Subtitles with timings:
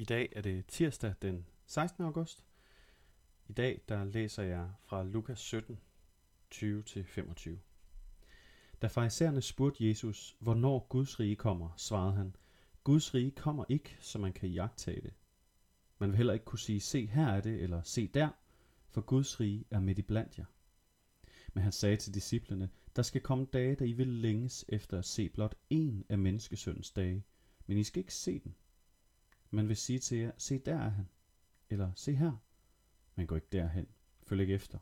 [0.00, 2.04] I dag er det tirsdag den 16.
[2.04, 2.44] august.
[3.48, 5.80] I dag der læser jeg fra Lukas 17,
[6.54, 7.50] 20-25.
[8.82, 12.36] Da farisæerne spurgte Jesus, hvornår Guds rige kommer, svarede han,
[12.84, 15.14] Guds rige kommer ikke, så man kan jagtage det.
[15.98, 18.28] Man vil heller ikke kunne sige, se her er det, eller se der,
[18.88, 20.46] for Guds rige er midt i blandt jer.
[21.54, 25.04] Men han sagde til disciplene, der skal komme dage, da I vil længes efter at
[25.04, 27.24] se blot en af menneskesøndens dage,
[27.66, 28.54] men I skal ikke se den.
[29.50, 31.08] Man vil sige til jer, se der er han,
[31.70, 32.32] eller se her.
[33.14, 33.86] Man går ikke derhen,
[34.22, 34.78] følg ikke efter.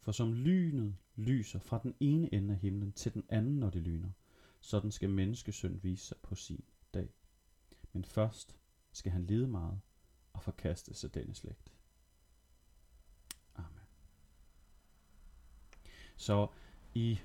[0.00, 3.82] For som lynet lyser fra den ene ende af himlen til den anden, når det
[3.82, 4.10] lyner,
[4.60, 6.64] sådan skal menneskesøn vise sig på sin
[6.94, 7.14] dag.
[7.92, 8.56] Men først
[8.92, 9.80] skal han lide meget
[10.32, 11.72] og forkaste sig denne slægt.
[13.54, 13.84] Amen.
[16.16, 16.48] Så
[16.94, 17.18] i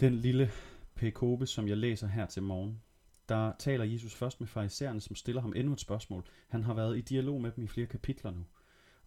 [0.00, 0.50] den lille
[0.94, 2.82] pekobe, som jeg læser her til morgen,
[3.28, 6.24] der taler Jesus først med farisæerne, som stiller ham endnu et spørgsmål.
[6.48, 8.46] Han har været i dialog med dem i flere kapitler nu,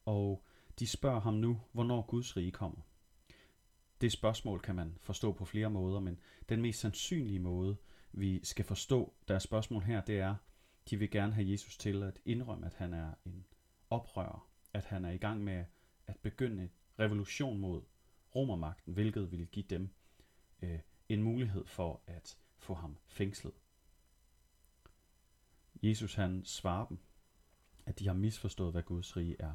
[0.05, 0.45] og
[0.79, 2.81] de spørger ham nu, hvornår Guds rige kommer.
[4.01, 7.77] Det spørgsmål kan man forstå på flere måder, men den mest sandsynlige måde,
[8.11, 10.35] vi skal forstå deres spørgsmål her, det er,
[10.89, 13.45] de vil gerne have Jesus til at indrømme, at han er en
[13.89, 15.65] oprører, at han er i gang med
[16.07, 17.81] at begynde en revolution mod
[18.35, 19.89] romermagten, hvilket vil give dem
[20.61, 23.53] øh, en mulighed for at få ham fængslet.
[25.81, 26.99] Jesus han svarer dem,
[27.85, 29.53] at de har misforstået, hvad Guds rige er.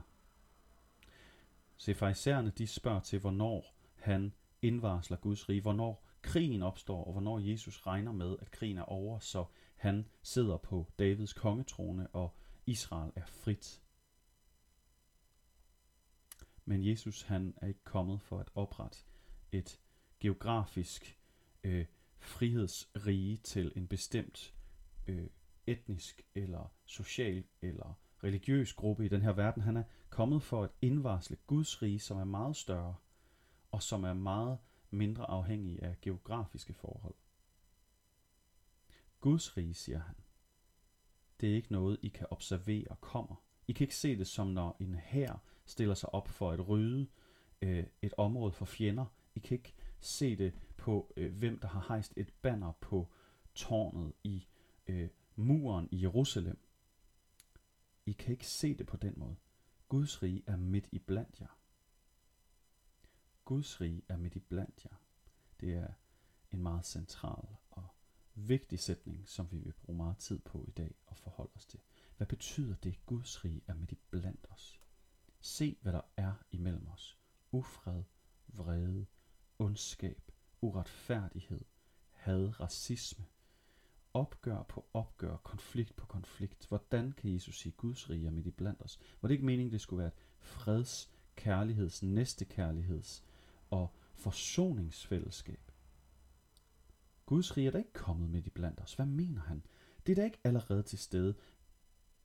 [1.76, 7.38] Se, farisæerne de spørger til, hvornår han indvarsler Guds rige, hvornår krigen opstår, og hvornår
[7.38, 9.44] Jesus regner med, at krigen er over, så
[9.76, 12.36] han sidder på Davids kongetrone, og
[12.66, 13.82] Israel er frit.
[16.64, 18.98] Men Jesus han er ikke kommet for at oprette
[19.52, 19.80] et
[20.20, 21.18] geografisk
[21.64, 21.86] øh,
[22.18, 24.54] frihedsrige til en bestemt
[25.06, 25.26] øh,
[25.66, 29.62] etnisk eller social eller religiøs gruppe i den her verden.
[29.62, 32.94] Han er kommet for at indvarsle Guds rige, som er meget større
[33.70, 34.58] og som er meget
[34.90, 37.14] mindre afhængig af geografiske forhold.
[39.20, 40.14] Guds rige, siger han,
[41.40, 43.44] det er ikke noget, I kan observere kommer.
[43.68, 47.06] I kan ikke se det som når en hær stiller sig op for at rydde
[47.62, 49.06] øh, et område for fjender.
[49.34, 53.08] I kan ikke se det på, øh, hvem der har hejst et banner på
[53.54, 54.46] tårnet i
[54.86, 56.58] øh, muren i Jerusalem.
[58.06, 59.36] I kan ikke se det på den måde.
[59.88, 61.58] Guds rige er midt i blandt jer.
[63.44, 64.96] Guds rige er midt i blandt jer.
[65.60, 65.92] Det er
[66.50, 67.88] en meget central og
[68.34, 71.80] vigtig sætning, som vi vil bruge meget tid på i dag og forholde os til.
[72.16, 74.80] Hvad betyder det, Guds rige er midt i blandt os?
[75.40, 77.18] Se, hvad der er imellem os.
[77.52, 78.02] Ufred,
[78.46, 79.06] vrede,
[79.58, 81.64] ondskab, uretfærdighed,
[82.10, 83.26] had, racisme,
[84.14, 86.66] opgør på opgør, konflikt på konflikt.
[86.68, 88.98] Hvordan kan Jesus sige Guds rige er midt i blandt os?
[89.20, 93.24] Var det ikke meningen, det skulle være et freds, kærligheds, næstekærligheds
[93.70, 95.72] og forsoningsfællesskab?
[97.26, 98.94] Guds rige er da ikke kommet midt i blandt os.
[98.94, 99.62] Hvad mener han?
[100.06, 101.34] Det er da ikke allerede til stede.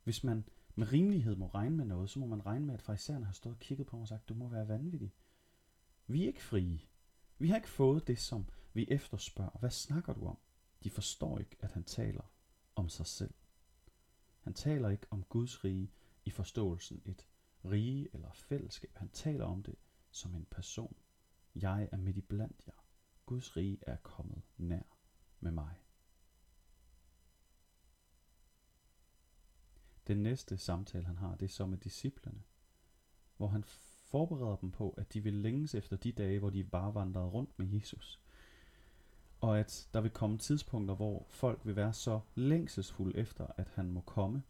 [0.04, 0.44] Hvis man
[0.76, 3.56] med rimelighed må regne med noget, så må man regne med, at farisæerne har stået
[3.56, 5.14] og kigget på mig og sagt, du må være vanvittig.
[6.08, 6.80] Vi er ikke frie.
[7.38, 9.60] Vi har ikke fået det, som vi efterspørger.
[9.60, 10.38] Hvad snakker du om?
[10.84, 12.31] De forstår ikke, at han taler
[12.75, 13.34] om sig selv.
[14.40, 15.91] Han taler ikke om Guds rige
[16.25, 17.25] i forståelsen et
[17.66, 18.91] rige eller fællesskab.
[18.95, 19.75] Han taler om det
[20.12, 20.95] som en person.
[21.56, 22.85] Jeg er midt i blandt jer.
[23.25, 24.97] Guds rige er kommet nær
[25.40, 25.75] med mig.
[30.07, 32.44] Den næste samtale, han har, det er så med disciplerne,
[33.38, 36.94] hvor han forbereder dem på, at de vil længes efter de dage, hvor de bare
[36.94, 38.22] vandrede rundt med Jesus
[39.42, 43.92] og at der vil komme tidspunkter, hvor folk vil være så længselsfulde efter, at han
[43.92, 44.44] må komme,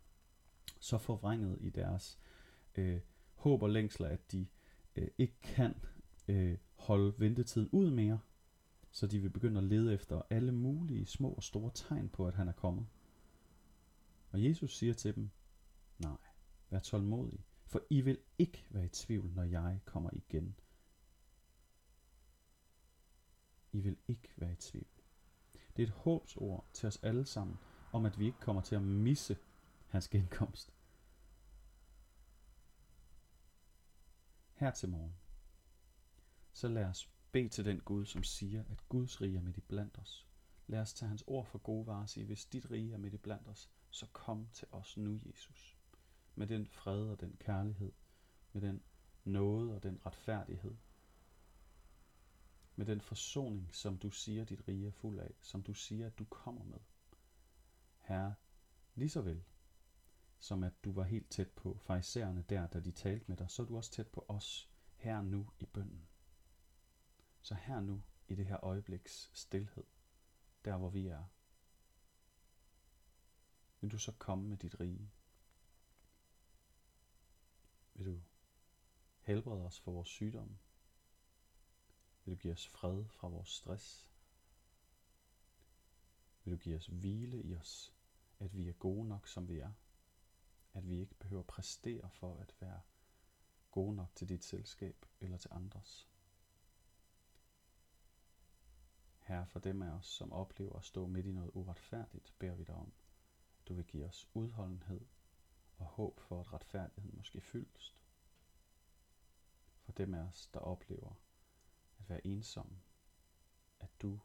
[0.80, 2.20] så forvrænget i deres
[2.76, 3.00] øh,
[3.36, 4.48] håb og længsler, at de
[4.96, 5.76] øh, ikke kan
[6.28, 8.20] øh, holde ventetiden ud mere,
[8.92, 12.34] så de vil begynde at lede efter alle mulige små og store tegn på, at
[12.34, 12.86] han er kommet.
[14.32, 15.30] Og Jesus siger til dem,
[16.00, 16.18] nej,
[16.70, 20.56] vær tålmodig, for I vil ikke være i tvivl, når jeg kommer igen
[23.72, 24.88] i vil ikke være i tvivl.
[25.76, 27.58] Det er et håbsord til os alle sammen,
[27.92, 29.38] om at vi ikke kommer til at misse
[29.88, 30.74] hans genkomst.
[34.54, 35.16] Her til morgen,
[36.54, 39.62] så lad os bede til den Gud, som siger, at Guds rige er midt i
[39.62, 40.28] blandt os.
[40.68, 43.14] Lad os tage hans ord for gode varer og sige, hvis dit rige er midt
[43.14, 45.78] i blandt os, så kom til os nu, Jesus.
[46.36, 47.92] Med den fred og den kærlighed,
[48.54, 48.82] med den
[49.24, 50.76] nåde og den retfærdighed,
[52.80, 56.20] med den forsoning, som du siger, dit rige er fuld af, som du siger, at
[56.20, 56.80] du kommer med.
[57.98, 58.36] Herre,
[58.96, 59.44] lige så vel,
[60.40, 63.62] som at du var helt tæt på farisæerne der, da de talte med dig, så
[63.62, 66.08] er du også tæt på os her nu i bønden.
[67.42, 69.84] Så her nu i det her øjebliks stillhed,
[70.66, 71.24] der hvor vi er,
[73.82, 75.12] vil du så komme med dit rige?
[77.94, 78.22] Vil du
[79.20, 80.58] helbrede os for vores sygdomme?
[82.30, 84.10] Vil du give os fred fra vores stress?
[86.44, 87.94] Vil du give os hvile i os,
[88.40, 89.72] at vi er gode nok, som vi er?
[90.74, 92.82] At vi ikke behøver præstere for at være
[93.72, 96.08] gode nok til dit selskab eller til andres?
[99.20, 102.64] Herre, for dem af os, som oplever at stå midt i noget uretfærdigt, beder vi
[102.64, 102.92] dig om,
[103.68, 105.06] du vil give os udholdenhed
[105.78, 107.96] og håb for, at retfærdigheden måske fyldes.
[109.82, 111.16] For dem af os, der oplever
[112.10, 112.78] at være ensom,
[113.80, 114.20] at du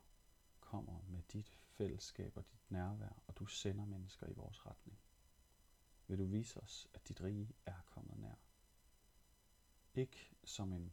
[0.61, 4.99] kommer med dit fællesskab og dit nærvær, og du sender mennesker i vores retning.
[6.07, 8.35] Vil du vise os, at dit rige er kommet nær.
[9.95, 10.93] Ikke som en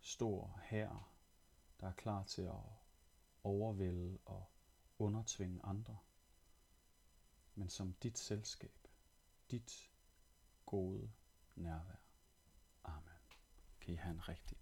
[0.00, 1.12] stor hær,
[1.80, 2.62] der er klar til at
[3.44, 4.50] overvælde og
[4.98, 5.98] undertvinge andre,
[7.54, 8.88] men som dit selskab,
[9.50, 9.92] dit
[10.66, 11.12] gode
[11.54, 11.96] nærvær.
[12.84, 13.12] Amen.
[13.80, 14.58] Kan I have en rigtig